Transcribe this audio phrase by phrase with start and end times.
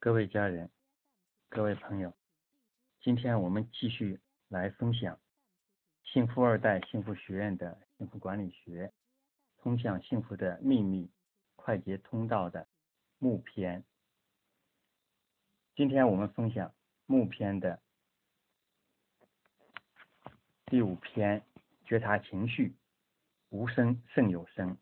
[0.00, 0.70] 各位家人，
[1.48, 2.14] 各位朋友，
[3.00, 5.18] 今天我们继续来分享
[6.04, 8.92] 幸福二代幸福学院的幸福管理学，
[9.56, 11.10] 通向幸福的秘密
[11.56, 12.68] 快捷通道的
[13.18, 13.82] 木篇。
[15.74, 16.72] 今天我们分享
[17.06, 17.82] 木篇的
[20.66, 21.44] 第五篇：
[21.84, 22.76] 觉察情绪，
[23.48, 24.78] 无声胜有声。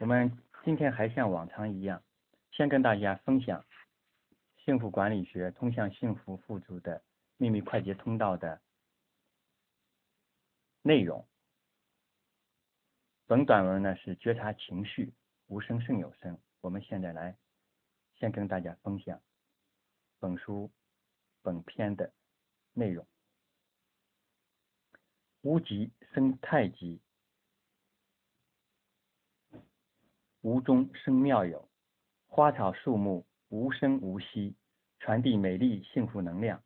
[0.00, 2.02] 我们今天还像往常一样，
[2.52, 3.64] 先跟大家分享
[4.64, 7.02] 幸福管理学通向幸福富足的
[7.36, 8.60] 秘密快捷通道的
[10.82, 11.26] 内容。
[13.26, 15.12] 本短文呢是觉察情绪，
[15.48, 16.38] 无声胜有声。
[16.60, 17.36] 我们现在来
[18.14, 19.20] 先跟大家分享
[20.20, 20.70] 本书
[21.42, 22.12] 本篇的
[22.72, 23.04] 内容：
[25.42, 27.00] 无极生太极。
[30.42, 31.68] 无中生妙有，
[32.28, 34.54] 花草树木无声无息，
[35.00, 36.62] 传递美丽幸福能量。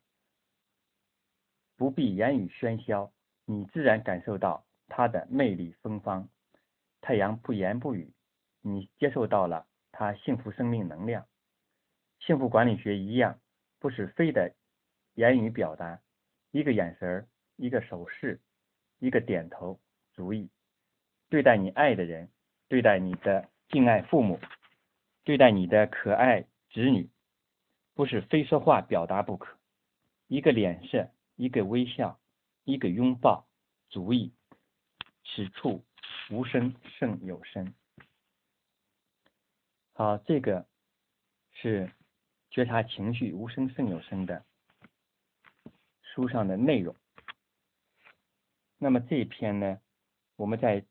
[1.75, 3.11] 不必言语喧嚣，
[3.45, 6.29] 你自然感受到它的魅力芬芳。
[7.01, 8.13] 太阳不言不语，
[8.61, 11.27] 你接受到了它幸福生命能量。
[12.19, 13.39] 幸福管理学一样，
[13.79, 14.53] 不是非得
[15.15, 15.99] 言语表达，
[16.51, 18.39] 一个眼神一个手势，
[18.99, 19.79] 一个点头
[20.13, 20.47] 足矣。
[21.27, 22.29] 对待你爱的人，
[22.67, 23.49] 对待你的。
[23.69, 24.39] 敬爱父母，
[25.23, 27.09] 对待你的可爱子女，
[27.93, 29.57] 不是非说话表达不可。
[30.27, 32.19] 一个脸色，一个微笑，
[32.63, 33.47] 一个拥抱，
[33.89, 34.33] 足矣。
[35.25, 35.83] 此处
[36.29, 37.73] 无声胜有声。
[39.93, 40.67] 好，这个
[41.51, 41.91] 是
[42.49, 44.45] 觉察情绪无声胜有声的
[46.01, 46.95] 书上的内容。
[48.77, 49.79] 那么这一篇呢，
[50.35, 50.85] 我们在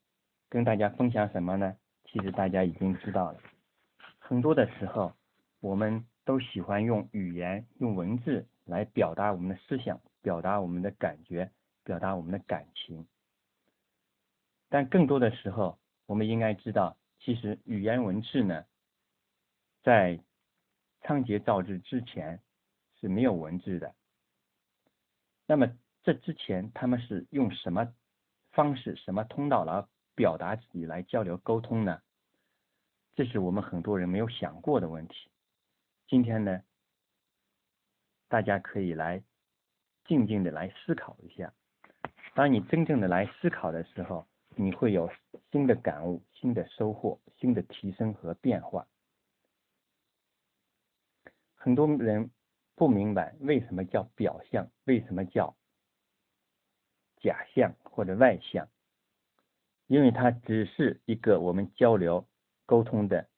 [0.48, 1.76] 跟大家分享什么呢？
[2.12, 3.40] 其实大家已经知道了，
[4.18, 5.14] 很多的时候，
[5.60, 11.50] 我们都喜欢用语言、用文字来表达我们的思想，表达我们的感觉，
[11.84, 13.06] 表达我们的感情。
[14.68, 18.66] 但更多的时候，我们应该知道，其实语言文字呢，
[19.82, 20.20] 在
[21.00, 22.42] 仓颉造字之前
[23.00, 23.94] 是没有文字的。
[25.46, 25.66] 那么
[26.02, 27.90] 这之前，他们是用什么
[28.50, 29.88] 方式、什么通道来？
[30.14, 32.02] 表达自己来交流沟通呢？
[33.14, 35.30] 这是我们很多人没有想过的问题。
[36.08, 36.62] 今天呢，
[38.28, 39.22] 大家可以来
[40.04, 41.52] 静静的来思考一下。
[42.34, 45.10] 当你真正的来思考的时候，你会有
[45.50, 48.86] 新的感悟、新的收获、新的提升和变化。
[51.54, 52.30] 很多人
[52.74, 55.54] 不明白为什么叫表象，为什么叫
[57.20, 58.66] 假象或者外象。
[59.86, 62.26] 因为它只是一个我们交流
[62.66, 63.28] 沟通的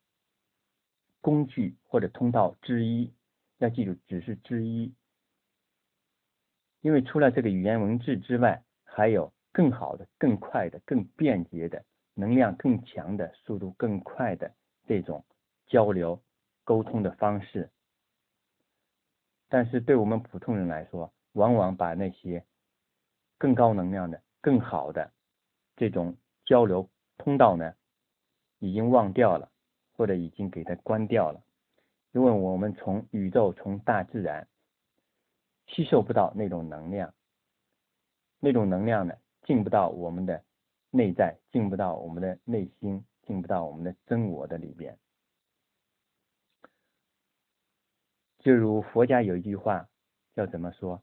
[1.21, 3.13] 工具或者通道之一，
[3.59, 4.95] 要记住，只是之一。
[6.81, 14.55] 因为除了这个语言文字之外，还有更好的、更快的、更便捷的、能量更强的、速度更快的
[14.87, 15.25] 这种
[15.67, 16.23] 交流
[16.65, 17.71] 沟通的方式。
[19.49, 22.45] 但是对我们普通人来说，往往把那些
[23.39, 25.13] 更高能量的、更好的
[25.77, 26.17] 这种。
[26.47, 27.75] 交流通道呢，
[28.65, 29.53] 已经忘掉了，
[29.95, 31.45] 或者已经给它关掉了，
[32.13, 34.49] 因为我们从宇宙、从大自然
[35.67, 37.13] 吸收不到那种能量，
[38.41, 40.43] 那种能量呢，进不到我们的
[40.91, 44.99] 内在，进不到我们的内心，进不到我们的真我的里边。
[48.39, 49.91] 就如佛家有一句话
[50.35, 51.03] 叫怎么说？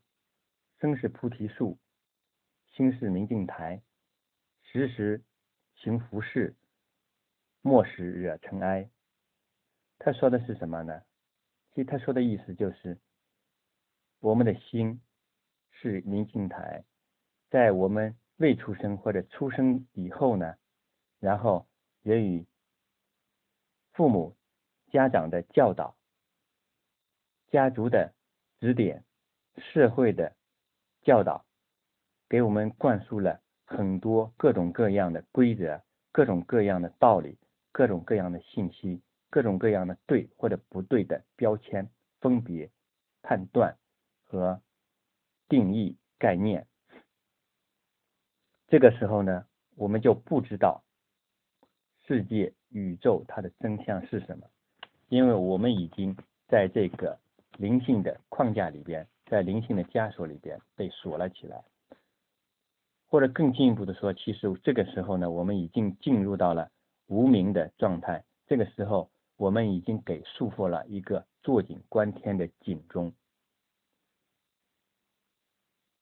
[0.79, 1.77] 生是菩提树，
[2.71, 3.83] 心是明镜台，
[4.63, 5.21] 时时。
[5.75, 6.53] 行拂拭，
[7.61, 8.89] 莫使惹尘埃。
[9.99, 11.01] 他说的是什么呢？
[11.73, 12.99] 其实他说的意思就是，
[14.19, 15.01] 我们的心
[15.71, 16.83] 是明镜台，
[17.49, 20.55] 在我们未出生或者出生以后呢，
[21.19, 21.67] 然后
[22.01, 22.45] 也与
[23.93, 24.35] 父母、
[24.91, 25.95] 家长的教导、
[27.51, 28.13] 家族的
[28.59, 29.03] 指点、
[29.57, 30.35] 社会的
[31.03, 31.45] 教导，
[32.27, 33.41] 给我们灌输了。
[33.63, 35.81] 很多各种各样的规则，
[36.11, 37.37] 各种各样的道理，
[37.71, 41.89] 各种各样的信息，各种各样的对或者不对的标签、
[42.19, 42.69] 分别、
[43.21, 43.77] 判断
[44.23, 44.61] 和
[45.47, 46.67] 定义概念。
[48.67, 49.45] 这个时候呢，
[49.75, 50.83] 我们就不知道
[52.07, 54.47] 世界、宇宙它的真相是什么，
[55.09, 56.15] 因为我们已经
[56.47, 57.19] 在这个
[57.57, 61.63] 灵性的框架里边，在灵性的枷锁里边被锁了起来。
[63.07, 66.71] 或者更进一步的说，其实这个时候呢，我们已经进入到了
[67.11, 68.23] 无名的状态。
[68.47, 73.13] 这个时候，我们已经给束缚了一个坐井观天的井中。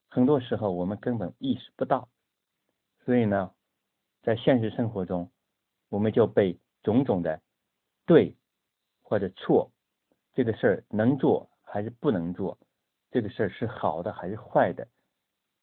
[0.08, 2.08] 很多时候我们根本意识不到，
[3.06, 3.52] 所以呢，
[4.22, 5.32] 在现实生活中，
[5.90, 7.42] 我们就被种种的
[8.06, 8.36] 对
[9.02, 9.72] 或者错，
[10.36, 12.56] 这个事儿能做还是不能做，
[13.10, 14.88] 这个事儿是好的还是坏的，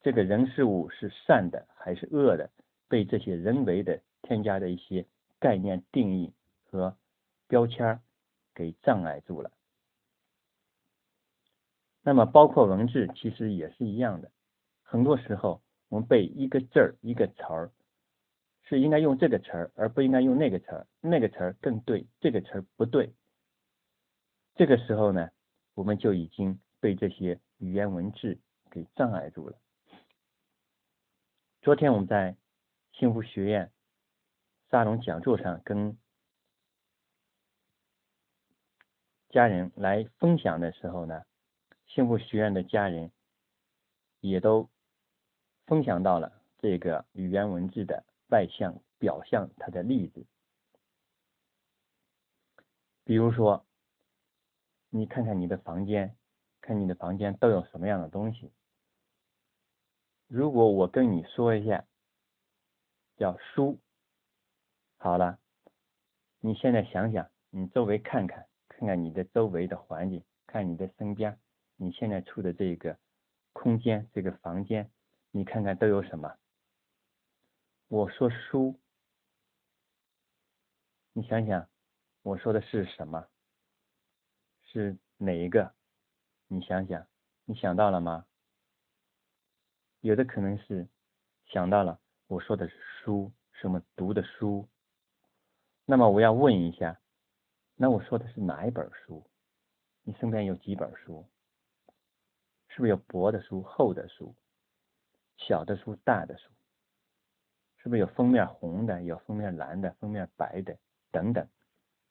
[0.00, 2.50] 这个人事物是善的还是恶的，
[2.88, 5.06] 被这些人为的添加的一些
[5.38, 6.32] 概念定义
[6.64, 6.96] 和
[7.48, 8.00] 标签
[8.54, 9.52] 给障碍住了。
[12.02, 14.30] 那么，包括文字其实也是一样的。
[14.82, 17.72] 很多时候，我们背一个字儿、一个词儿，
[18.62, 20.86] 是应该用这个词儿，而不应该用那个词儿。
[21.00, 23.12] 那个词儿更对，这个词儿不对。
[24.54, 25.30] 这个时候呢，
[25.74, 28.38] 我们就已经被这些语言文字
[28.70, 29.58] 给障碍住了。
[31.60, 32.36] 昨天我们在
[32.92, 33.72] 幸福学院
[34.76, 35.96] 沙龙讲座上，跟
[39.30, 41.24] 家人来分享的时候呢，
[41.86, 43.10] 幸福学院的家人
[44.20, 44.68] 也都。
[45.66, 50.26] 分享到了这个语言文字的外向表象，它的例子，
[53.02, 53.66] 比如说，
[54.90, 56.14] 你看看你的房间，
[56.60, 58.52] 看你的房间都有什么样的东西。
[60.28, 61.84] 如果我跟你说一下，
[63.16, 63.80] 叫书，
[65.06, 65.38] 好了，
[66.40, 71.38] 你现在想想，你周围看看，看看你的周围的环境，看你的身边，
[71.76, 72.98] 你现在处的这个
[73.52, 74.90] 空间，这个房间。
[75.30, 76.36] 你看看都有什么？
[77.86, 78.80] 我说书，
[81.12, 81.68] 你想想，
[82.22, 83.28] 我说的是什么？
[84.64, 85.72] 是哪一个？
[86.48, 87.06] 你想想，
[87.44, 88.26] 你想到了吗？
[90.00, 90.88] 有的可能是
[91.44, 92.74] 想到了，我说的是
[93.04, 94.68] 书，什么读的书。
[95.88, 97.00] 那么我要问一下，
[97.76, 99.24] 那我说的是哪一本书？
[100.02, 101.24] 你身边有几本书？
[102.68, 104.34] 是不是有薄的书、厚的书？
[105.38, 106.50] 小的书、大的书，
[107.76, 110.76] 是不是有封面红的、有封面蓝的、封面白的
[111.10, 111.46] 等等？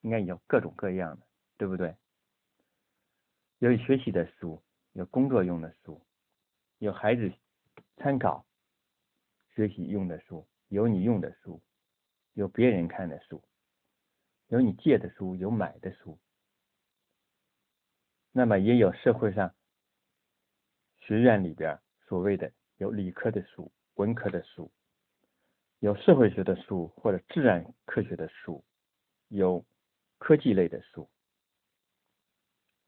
[0.01, 1.25] 应该有各种各样的，
[1.57, 1.95] 对不对？
[3.57, 4.61] 有学习的书，
[4.93, 5.99] 有工作用的书，
[6.77, 7.33] 有孩子
[7.97, 8.45] 参考
[9.55, 11.59] 学习用的书，有你用的书，
[12.33, 13.43] 有别人看的书，
[14.47, 16.19] 有你借的书，有买的书。
[18.31, 19.55] 那么也有社会上
[20.97, 22.51] 学院里边所谓的。
[22.77, 24.69] 有理科的书、文科的书，
[25.79, 28.65] 有社会学的书或者自然科学的书，
[29.29, 29.65] 有
[30.17, 31.09] 科技类的书。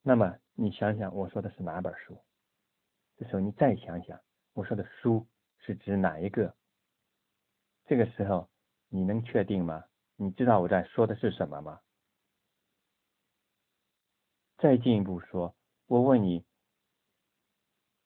[0.01, 2.21] 那么你想想，我说的是哪本书？
[3.15, 4.19] 这时候你再想想，
[4.51, 5.25] 我说的书
[5.60, 6.53] 是指哪一个？
[7.86, 8.50] 这个时候
[8.89, 9.86] 你能确定吗？
[10.18, 11.80] 你知道我在说的是什么吗？
[14.58, 15.56] 再进一步说，
[15.86, 16.44] 我问你，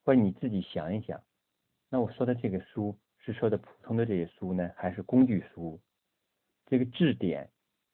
[0.03, 1.23] 或者你自己想一想。
[1.87, 5.79] 那我说的这个书是说的普通的这些书呢，还是工具书？
[6.65, 7.49] 这个字典、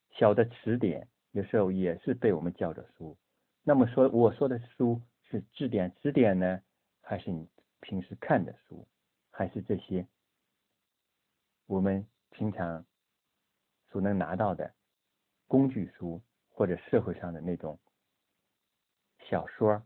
[0.09, 3.15] 小的词典，有时候也是被我们叫做书。
[3.61, 4.99] 那么说，我说的书
[5.29, 6.61] 是字典、词典呢，
[7.01, 7.47] 还是你
[7.81, 8.87] 平时看的书，
[9.29, 10.07] 还是这些
[11.67, 12.83] 我们平常
[13.97, 14.71] 所能拿到的
[15.47, 17.79] 工具书，或者社会上的那种
[19.27, 19.81] 小说？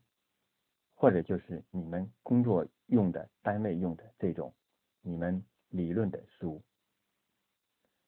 [0.96, 4.54] 或者就是你们工作用的、单位用的这种
[5.00, 6.62] 你们理论的书，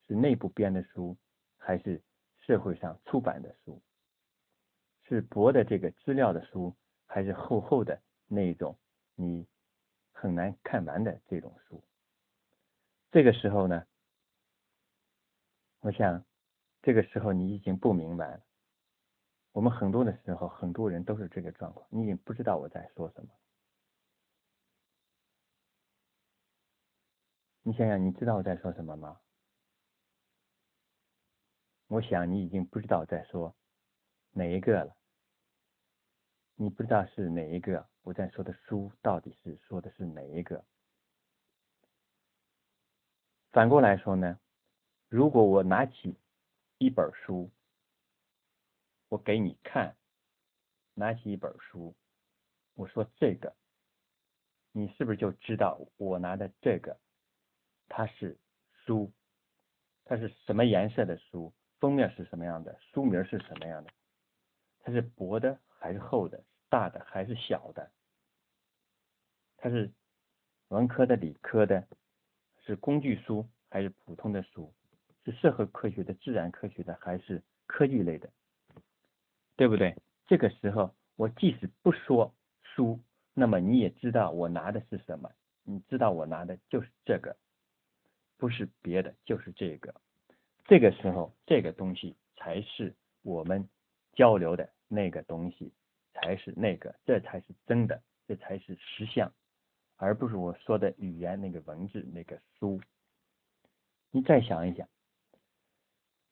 [0.06, 1.16] 是内部编的书，
[1.58, 2.04] 还是
[2.42, 3.82] 社会上出版的书？
[5.04, 8.78] 是薄的这个资料的书，还是厚厚的那一种
[9.16, 9.48] 你
[10.12, 11.82] 很难看完的这种书？
[13.10, 13.88] 这个时候呢，
[15.84, 16.24] 我想
[16.82, 18.42] 这个时候你已经不明白了。
[19.52, 23.30] 我们很多的时候，很多人都是这个状况，你已经不知道我在说什么。
[27.64, 29.20] 你想想，你知道我在说什么吗？
[31.88, 33.54] 我想你已经不知道在说
[34.32, 34.96] 哪一个了。
[36.56, 40.64] 你不知道是哪一个，我在说的书到底是说的是哪一个？
[43.52, 44.40] 反过来说呢，
[45.14, 46.16] 如果我拿起
[46.80, 47.52] 一本书。
[49.10, 49.96] 我给你看，
[50.96, 51.94] 拿起一本书，
[52.74, 53.56] 我说这个，
[54.72, 57.00] 你是不是就知道我拿的这个，
[57.88, 58.40] 它是
[58.72, 59.14] 书，
[60.04, 63.92] 它是什么颜色的书，封面是什么样的，书名是什么样的，
[64.80, 67.92] 它是薄的还是厚的，大的还是小的，
[69.58, 69.94] 它是
[70.70, 71.88] 文科的、理科的，
[72.66, 74.74] 是工具书还是普通的书，
[75.26, 78.30] 是社会科学的、自然科学的，还是科技类的，
[79.56, 79.96] 对不对？
[80.28, 83.00] 这个时候，我即使不说书，
[83.34, 85.30] 那么你也知道我拿的是什么，
[85.64, 87.36] 你知道我拿的就是这个，
[88.38, 89.94] 不是别的，就是这个。
[90.66, 93.68] 这个时候，这个东西才是我们
[94.14, 95.72] 交流的那个东西，
[96.14, 99.32] 才是那个，这才是真的，这才是实相，
[99.98, 102.82] 而不是我说的语言那个文字那个书。
[104.12, 104.88] 你再想一想，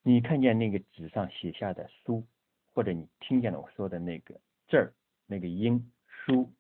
[0.04, 2.26] 你看见那个纸上写下的书，
[2.74, 4.94] 或者你听见了我说的那个字儿，
[5.28, 6.52] 那个音书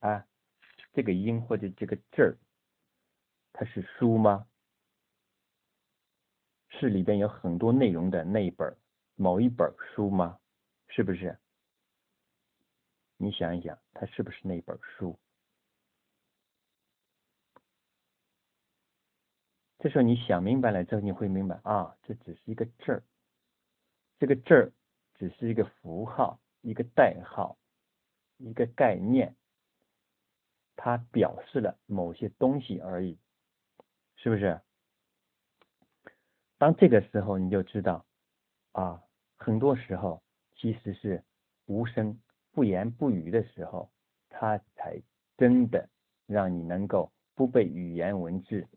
[0.00, 0.26] 啊，
[0.94, 2.38] 这个音或者这个字儿，
[3.52, 4.48] 它是书吗？
[6.70, 8.74] 是里边有很多内容的那一本
[9.14, 10.40] 某一本书吗？
[10.88, 11.38] 是不是？
[13.18, 15.18] 你想一想，它是不是那本书？
[19.82, 23.02] 这时候你想明白了之后，你会明白啊，这只是一个字儿，
[24.20, 24.72] 这个字儿
[25.16, 27.58] 只是一个符号、一个代号、
[28.36, 29.34] 一个概念，
[30.76, 33.18] 它表示了某些东西而已，
[34.14, 34.60] 是不是？
[36.58, 38.06] 当这个时候，你就知道
[38.70, 39.02] 啊，
[39.36, 40.22] 很多时候
[40.54, 41.24] 其实是
[41.66, 42.20] 无声、
[42.52, 43.90] 不言不语的时候，
[44.28, 45.02] 它才
[45.36, 45.88] 真的
[46.28, 48.68] 让你能够不被语言文字。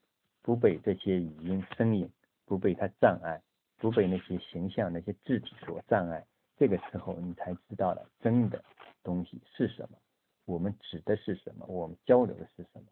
[0.45, 2.07] 不被这些语音声音，
[2.45, 3.41] 不被它障碍，
[3.77, 6.23] 不被那些形象、那些字体所障碍，
[6.55, 8.63] 这个时候你才知道了真的
[9.01, 9.97] 东西是什么，
[10.45, 12.83] 我们指的是什么，我们交流的是什么。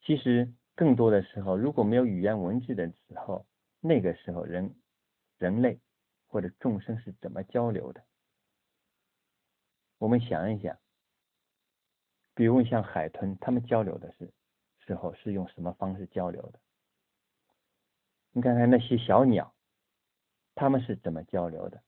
[0.00, 3.44] 其实更多的时候，如果没有语言文字的时候，
[3.80, 4.76] 那个时候人
[5.38, 5.80] 人类
[6.28, 8.04] 或者众生是怎么交流的？
[9.98, 10.78] 我们想一想，
[12.32, 14.32] 比如像海豚，他们交流的是。
[14.86, 16.60] 时候是用什么方式交流的？
[18.32, 19.54] 你看看那些小鸟，
[20.54, 21.82] 它们是怎么交流的？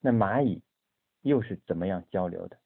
[0.00, 0.62] 那蚂蚁
[1.22, 2.58] 又是怎么样交流的？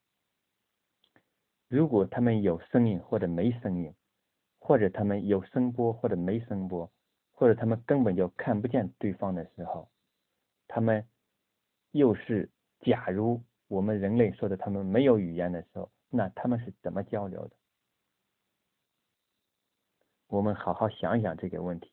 [1.68, 3.94] 如果它们有声音或者没声音，
[4.58, 6.90] 或者它们有声波或者没声波，
[7.32, 9.90] 或者它们根本就看不见对方的时候，
[10.68, 11.06] 它们
[11.92, 17.56] 又是假如我们人类说的它们没有语言的时候，那它们是怎么交流的？
[20.30, 21.90] 我们好好想想这个问题，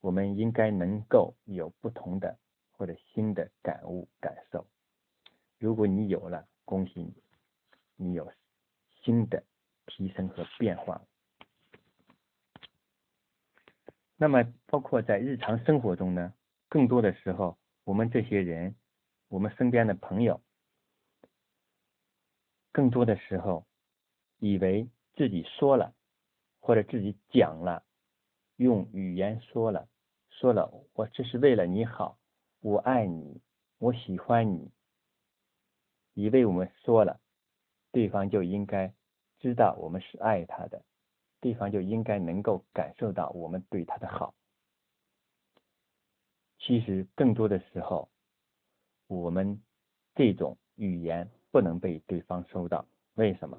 [0.00, 2.38] 我们应该能够有不同的
[2.70, 4.64] 或者新的感悟感受。
[5.58, 7.12] 如果你有了，恭喜你，
[7.96, 8.32] 你有
[9.02, 9.42] 新的
[9.86, 11.02] 提升和变化。
[14.16, 16.32] 那么，包括在日常生活中呢，
[16.68, 18.76] 更多的时候，我们这些人，
[19.26, 20.40] 我们身边的朋友，
[22.70, 23.66] 更多的时候
[24.38, 25.92] 以为自己说了。
[26.60, 27.84] 或者自己讲了，
[28.56, 29.88] 用语言说了，
[30.30, 32.18] 说了，我这是为了你好，
[32.60, 33.40] 我爱你，
[33.78, 34.70] 我喜欢你，
[36.14, 37.20] 以为我们说了，
[37.92, 38.92] 对方就应该
[39.38, 40.84] 知道我们是爱他的，
[41.40, 44.34] 对方就应该能够感受到我们对他的好。
[46.58, 48.10] 其实更多的时候，
[49.06, 49.62] 我们
[50.14, 52.84] 这种语言不能被对方收到，
[53.14, 53.58] 为什么？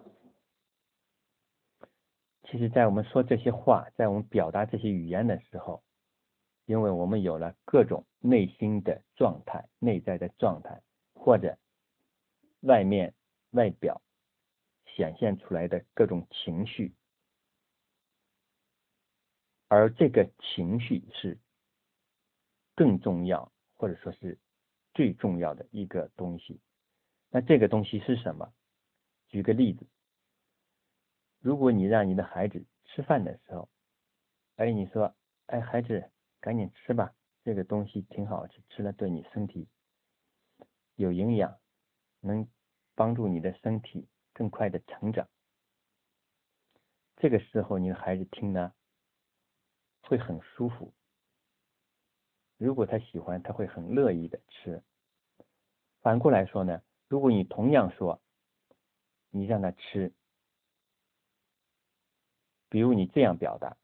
[2.51, 5.83] 其实，在我们说这些话，在我们表达这些语言的时候，
[6.65, 10.81] 因为我们有了各种内心的状态、内在的状态，
[11.13, 11.59] 或者
[12.61, 13.13] 外面
[13.51, 14.01] 外表
[14.87, 16.91] 显现出来的各种情绪，
[19.67, 21.37] 而这个情绪是
[22.73, 24.39] 更重要，或者说是
[24.95, 26.59] 最重要的一个东西。
[27.29, 28.51] 那这个东西是什么？
[29.27, 29.85] 举个例子。
[31.39, 33.69] 如果你让你的孩子吃饭的时候，
[34.57, 35.15] 哎，你说，
[35.45, 39.69] 哎，孩子，赶紧吃吧，这个东西挺好吃，吃了对你身体
[40.95, 41.57] 有营养，
[42.19, 42.45] 能
[42.93, 45.29] 帮助你的身体更快的成长。
[47.15, 48.73] 这个时候，你的孩子听呢，
[50.01, 50.93] 会很舒服。
[52.57, 54.83] 如果他喜欢，他会很乐意的吃。
[56.01, 58.21] 反过来说呢，如果你同样说，
[59.29, 60.13] 你让他吃。
[62.69, 63.75] 比如你这样表达，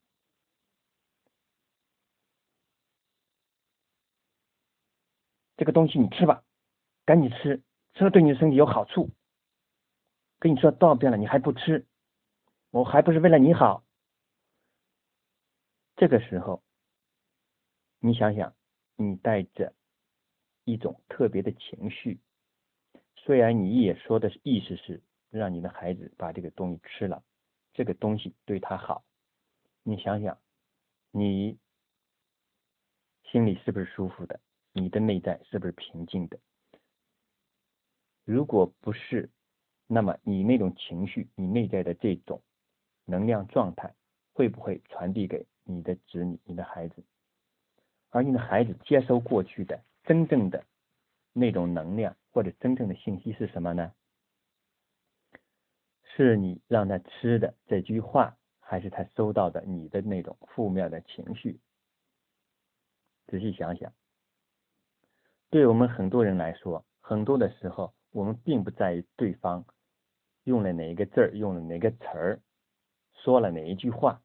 [5.56, 6.44] 这个东西你吃吧，
[7.04, 7.62] 赶紧吃，
[7.94, 9.10] 吃了对你的身体有好处。
[10.38, 11.86] 跟你说多少遍了，你还不吃，
[12.70, 13.82] 我还不是为了你好。
[15.96, 16.62] 这个时候，
[18.00, 18.54] 你想想，
[18.96, 19.74] 你带着
[20.64, 22.20] 一种特别的情绪，
[23.16, 27.24] 虽然你也说的意思是让你的孩子把这个东西吃了。
[27.76, 29.04] 这个东西对他好，
[29.82, 30.38] 你想想，
[31.10, 31.58] 你
[33.24, 34.40] 心里是不是舒服的？
[34.72, 36.38] 你的内在是不是平静的？
[38.24, 39.28] 如果不是，
[39.86, 42.42] 那么你那种情绪，你内在的这种
[43.04, 43.94] 能量状态，
[44.32, 47.04] 会不会传递给你的子女、你的孩子？
[48.08, 50.64] 而你的孩子接收过去的真正的
[51.34, 53.92] 那种能量或者真正的信息是什么呢？
[56.16, 61.60] 是你让他吃的这句话，还是他收到的你的那种负面的情绪？
[63.26, 63.92] 仔细想想，
[65.50, 69.66] 对我们很多人来说，很多的时候我们并不在意对方
[70.44, 72.40] 用了哪一个字儿，用了哪个词儿，
[73.12, 74.22] 说了哪一句话，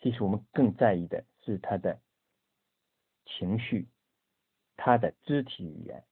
[0.00, 1.98] 其实我们更在意的是他的
[3.24, 3.88] 情绪，
[4.76, 6.04] 他的肢体语言，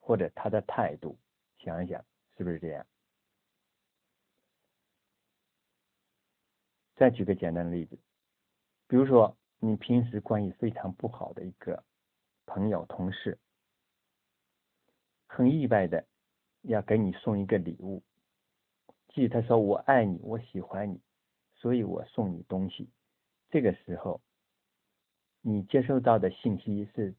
[0.00, 1.16] 或者他的态度。
[1.58, 2.04] 想一想，
[2.36, 2.84] 是不是这样？
[7.02, 7.98] 再举个简单的例子，
[8.86, 11.82] 比如说你平时关系非常不好的一个
[12.46, 13.40] 朋友、同事，
[15.26, 16.06] 很意外的
[16.60, 18.04] 要给你送一个礼物，
[19.08, 21.00] 即他说我爱你，我喜欢你，
[21.56, 22.88] 所以我送你东西。
[23.50, 24.20] 这个时候，
[25.40, 27.16] 你接收到的信息是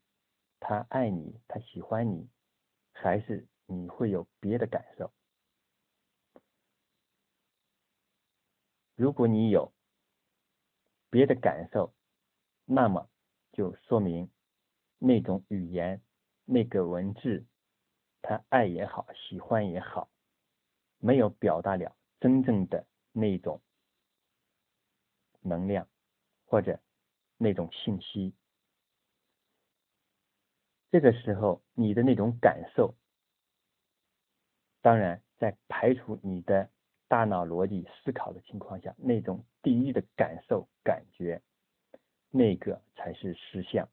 [0.62, 2.30] 他爱你，他喜欢你，
[2.94, 5.12] 还是你会有别的感受？
[9.04, 9.74] 如果你有
[11.10, 11.94] 别的感受，
[12.64, 13.10] 那么
[13.52, 14.32] 就说明
[14.98, 16.02] 那种语言、
[16.46, 17.46] 那个文字，
[18.22, 20.10] 他爱也好，喜欢也好，
[21.00, 23.62] 没有表达了真正的那种
[25.42, 25.86] 能量
[26.46, 26.80] 或者
[27.36, 28.34] 那种信息。
[30.92, 32.96] 这个时候，你的那种感受，
[34.80, 36.72] 当然在排除你的。
[37.08, 41.42] 大脑逻辑思考的情况下，那种第一的感受、感觉，
[42.32, 43.88] 那个才是实相。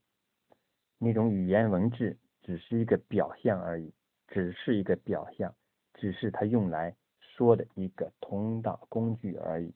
[0.99, 3.93] 那种语言文字只是一个表象而已，
[4.29, 5.55] 只是一个表象，
[5.95, 9.75] 只是他用来说的一个通道工具而已。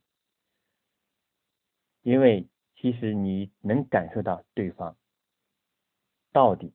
[2.02, 4.96] 因为其实你能感受到对方
[6.32, 6.72] 到底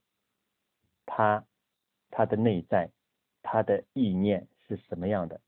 [1.06, 1.46] 他
[2.10, 2.90] 他的内在、
[3.44, 5.42] 他的意念是什么样的。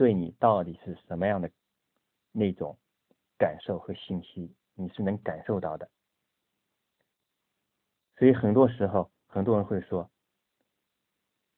[0.00, 1.50] 对你到底是什么样的
[2.32, 2.78] 那种
[3.36, 5.90] 感受和信息，你是能感受到的。
[8.16, 10.10] 所以很多时候，很多人会说：“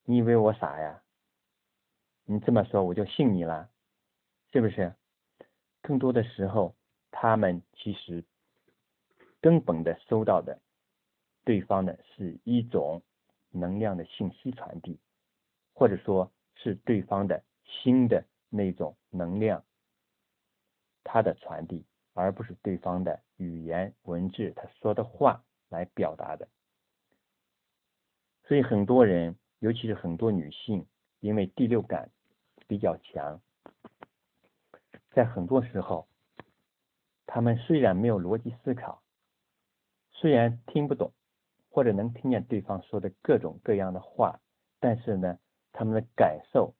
[0.02, 1.04] 你以为我傻呀？
[2.24, 3.70] 你这么说我就信你了，
[4.52, 4.92] 是不是？”
[5.80, 6.74] 更多的时候，
[7.12, 8.24] 他们其实
[9.40, 10.60] 根本的收到的
[11.44, 13.04] 对方的是一种
[13.52, 14.98] 能量的信息传递，
[15.74, 18.24] 或者说是对方的新的。
[18.54, 19.64] 那种能量，
[21.02, 26.46] 它的传递，而不是对方的语言文字他说的话来表达的。
[28.44, 30.86] 所以很多人，尤其是很多女性，
[31.20, 32.10] 因为第六感
[32.68, 33.40] 比较强，
[35.12, 36.06] 在很多时候，
[37.24, 39.02] 他们虽然没有逻辑思考，
[40.10, 41.14] 虽然听不懂
[41.70, 44.38] 或者能听见对方说的各种各样的话，
[44.78, 45.38] 但是呢，
[45.72, 46.74] 他们的感受。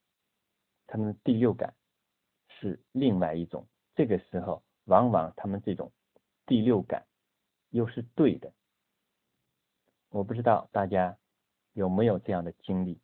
[0.93, 1.75] 他们的第六感
[2.49, 5.91] 是另外一种，这个时候往往他们这种
[6.45, 7.07] 第六感
[7.71, 8.53] 又是对的。
[10.11, 11.17] 我不知道大家
[11.73, 13.01] 有没有这样的经历，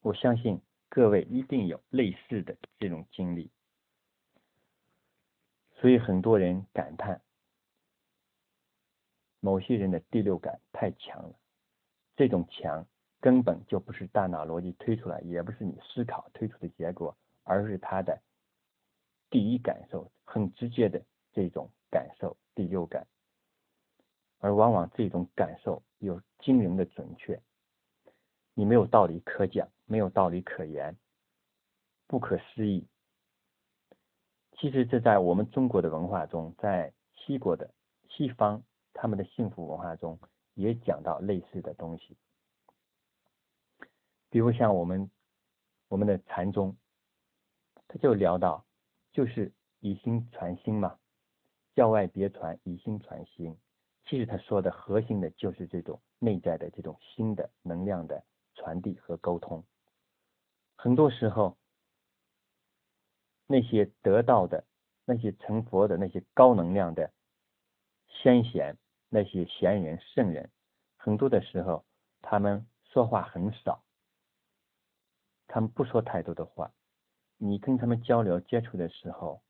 [0.00, 3.50] 我相信各位一定有类似的这种经历。
[5.80, 7.20] 所以很多人感叹，
[9.40, 11.34] 某些人的第六感太强了，
[12.14, 12.86] 这种强。
[13.20, 18.20] 根本就不是大脑逻辑推出来，也不是你思考推出的结果，而是他的
[19.30, 21.02] 第一感受，很直接的
[21.32, 23.06] 这种感受，第六感。
[24.38, 27.40] 而往往这种感受有惊人的准确，
[28.52, 30.98] 你没有道理可讲，没有道理可言，
[32.06, 32.86] 不可思议。
[34.58, 37.72] 其实这在我们中国的文化中，在西国的
[38.08, 40.20] 西方他们的幸福文化中
[40.54, 42.16] 也讲到类似的东西。
[44.28, 45.10] 比如像我们
[45.88, 46.76] 我们的禅宗，
[47.94, 48.66] 他就聊到，
[49.12, 50.98] 就是以心传心嘛，
[51.76, 53.56] 教外别传，以心传心。
[54.04, 58.24] 其实他说的核心的就是这种内在的这种心的能量的
[58.56, 59.64] 传递和沟通。
[60.74, 61.56] 很多时候，
[63.46, 64.64] 那些得到的、
[65.04, 67.12] 那些成佛的、那些高能量的
[68.08, 68.76] 先贤、
[69.08, 70.50] 那些贤人圣人，
[70.96, 71.84] 很多的时候
[72.22, 73.84] 他们说话很少。
[75.46, 76.72] 他们不说太多的话，
[77.38, 79.42] 你跟他们交流接触的时候，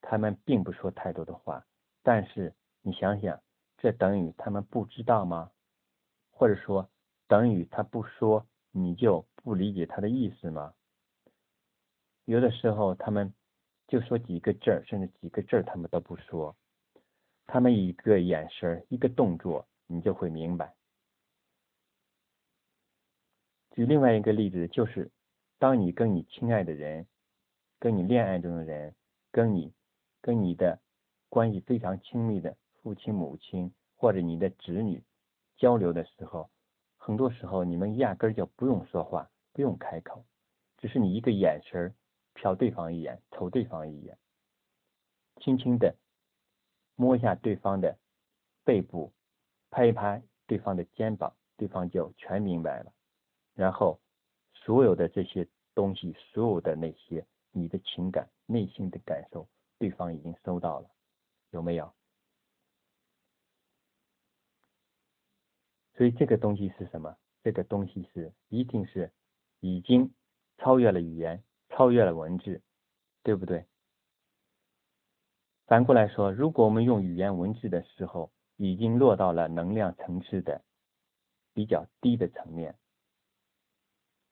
[0.00, 1.64] 他们并不说太多的话，
[2.02, 3.40] 但是你想想，
[3.76, 5.50] 这等于他们不知道吗？
[6.30, 6.90] 或者说，
[7.26, 10.74] 等于他不说，你就不理解他的意思吗？
[12.24, 13.32] 有的时候，他们
[13.86, 16.56] 就说几个字儿，甚至几个字儿他们都不说，
[17.46, 20.74] 他们一个眼神、一个动作，你就会明白。
[23.70, 25.10] 举另外一个例子，就是
[25.58, 27.06] 当你跟你亲爱的人、
[27.78, 28.94] 跟你恋爱中的人、
[29.30, 29.72] 跟你
[30.20, 30.80] 跟你的
[31.28, 35.02] 关系非常亲密的父亲、母亲或者你的子女。
[35.56, 36.50] 交流的时候，
[36.98, 40.26] 很多时候你们压根儿就不用说话，不用开口，
[40.76, 41.94] 只是你一个眼神儿
[42.34, 44.18] 瞟对方一眼，瞅对方一眼，
[45.40, 45.96] 轻轻的
[46.94, 47.96] 摸一下对方的
[48.64, 49.14] 背部，
[49.70, 52.92] 拍一拍对方的肩膀，对方就全明白了。
[53.54, 53.98] 然后
[54.66, 59.48] 所有的这些东西，所有的那些你的情感、内心的感受，
[59.78, 60.90] 对方已经收到了，
[61.50, 61.94] 有没有？
[65.94, 67.16] 所以这个东西是什么？
[67.44, 69.12] 这个东西是一定是
[69.60, 70.12] 已经
[70.58, 72.60] 超越了语言，超越了文字，
[73.22, 73.64] 对不对？
[75.66, 80.64] 反过来说，如果我们用语言文字的时候，已经落到了能量层次的
[81.54, 82.76] 比较低的层面，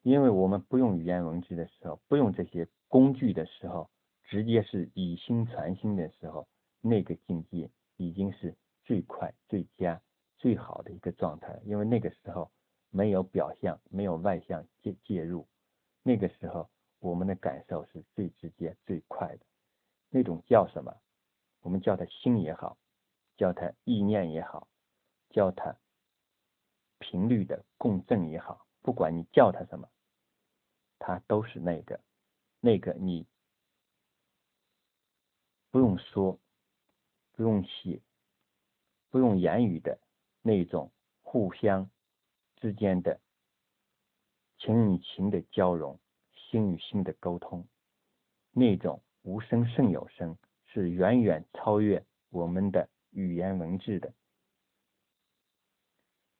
[0.04, 3.90] 因为我们不用语言文字的时候，不用这些工具的时候，
[4.22, 6.46] 直接是以心传心的时候，
[6.80, 10.00] 那个境界已经是最快最佳。
[10.36, 12.50] 最好的一个状态，因为那个时候
[12.90, 15.48] 没有表象，没有外向介介入，
[16.02, 19.46] 那个时候我们的感受是最直接、最快的。
[20.10, 20.94] 那种叫什么？
[21.62, 22.76] 我们叫它心也好，
[23.38, 24.68] 叫它意念也好，
[25.30, 25.74] 叫它
[26.98, 29.88] 频率的共振也好，不管你叫它什么，
[30.98, 32.00] 它都是那个
[32.60, 33.26] 那个你
[35.70, 36.38] 不用说、
[37.32, 38.00] 不用写、
[39.10, 39.98] 不用言语的。
[40.46, 41.88] 那种互相
[42.56, 43.18] 之间的
[44.58, 45.98] 情与情的交融，
[46.34, 47.66] 心与心的沟通，
[48.50, 54.12] 那种无声胜有声，是远远超越我们的语言文字的。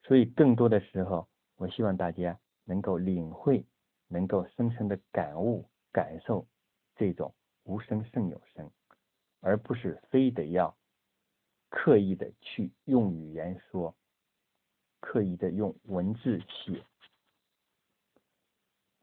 [0.02, 3.64] 所以，更多的时候，我希望大家能够领会，
[4.08, 6.46] 能够深深的感悟、感受
[6.96, 8.70] 这种无声胜有声，
[9.40, 10.76] 而不是非得要。
[11.70, 13.96] 刻意的去用语言说，
[15.00, 16.84] 刻意的用文字写，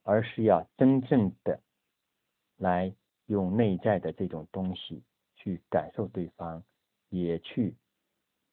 [0.03, 1.61] 而是要真正的
[2.55, 5.03] 来用内在的这种东西
[5.35, 6.63] 去感受对方，
[7.09, 7.75] 也去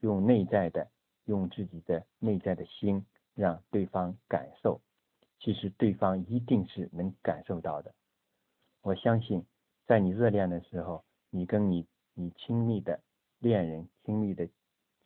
[0.01, 0.91] 用内在的、
[1.27, 4.81] 用自己的内在的心让对方感受。
[5.39, 7.95] 其实对方一定是能感受到的。
[8.83, 9.45] 我相信，
[9.87, 13.01] 在你热恋的时候，你跟你你亲密的。
[13.41, 14.49] 恋人、亲密的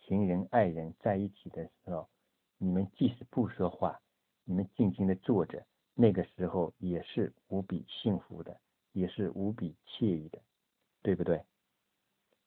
[0.01, 2.09] 情人、爱人在一起的时候，
[2.57, 4.01] 你们即使不说话，
[4.45, 8.59] 你们静静的坐着，那个时候也是无比幸福的，
[8.93, 10.41] 也是无比惬意的，
[11.03, 11.45] 对不对？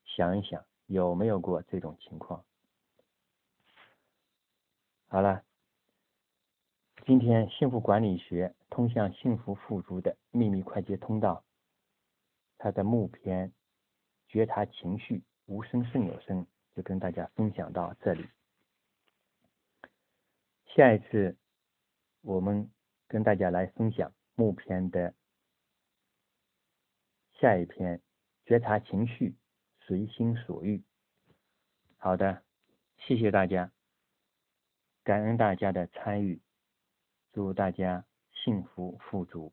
[0.05, 2.43] 想一想，有没有过这种情况？
[5.07, 5.43] 好了，
[7.05, 11.43] 今天幸福管理学通向幸福富足的秘密快捷通道，
[12.59, 13.51] 它的目篇
[14.27, 15.23] 觉察情绪。
[15.47, 18.27] 无声胜有声，就跟大家分享到这里。
[20.65, 21.37] 下一次
[22.21, 22.71] 我们
[23.07, 25.13] 跟大家来分享目篇的
[27.39, 28.01] 下一篇，
[28.45, 29.35] 觉察情绪，
[29.81, 30.83] 随心所欲。
[31.97, 32.43] 好的，
[32.97, 33.71] 谢谢大家，
[35.03, 36.41] 感恩大家的参与，
[37.35, 39.51] 祝大家幸福富足。